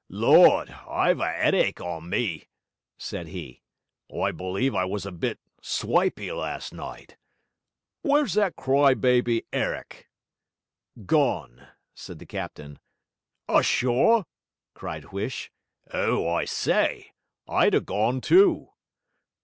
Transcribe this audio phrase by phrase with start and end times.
[0.09, 2.47] 'Lord, I've an 'eadache on me!'
[2.97, 3.61] said he.
[4.11, 7.17] 'I believe I was a bit swipey last night.
[8.03, 10.07] W'ere's that cry byby 'Errick?'
[11.05, 12.79] 'Gone,' said the captain.
[13.47, 14.25] 'Ashore?'
[14.73, 15.51] cried Huish.
[15.93, 17.13] 'Oh, I say!
[17.47, 18.71] I'd 'a gone too.'